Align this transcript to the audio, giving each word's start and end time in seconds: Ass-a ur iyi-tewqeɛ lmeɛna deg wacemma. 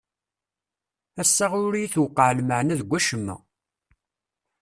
Ass-a 1.21 1.45
ur 1.65 1.73
iyi-tewqeɛ 1.75 2.31
lmeɛna 2.39 2.75
deg 2.79 2.87
wacemma. 2.89 3.35